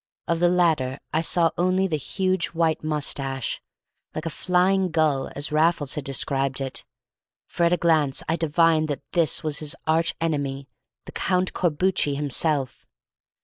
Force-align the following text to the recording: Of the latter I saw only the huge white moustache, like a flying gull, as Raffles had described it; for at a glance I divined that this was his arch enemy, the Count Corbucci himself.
Of 0.27 0.39
the 0.39 0.49
latter 0.49 0.97
I 1.13 1.21
saw 1.21 1.51
only 1.59 1.85
the 1.85 1.95
huge 1.95 2.47
white 2.55 2.83
moustache, 2.83 3.61
like 4.15 4.25
a 4.25 4.31
flying 4.31 4.89
gull, 4.89 5.29
as 5.35 5.51
Raffles 5.51 5.93
had 5.93 6.03
described 6.03 6.59
it; 6.59 6.83
for 7.45 7.65
at 7.65 7.73
a 7.73 7.77
glance 7.77 8.23
I 8.27 8.35
divined 8.35 8.87
that 8.87 9.03
this 9.11 9.43
was 9.43 9.59
his 9.59 9.75
arch 9.85 10.15
enemy, 10.19 10.67
the 11.05 11.11
Count 11.11 11.53
Corbucci 11.53 12.15
himself. 12.15 12.87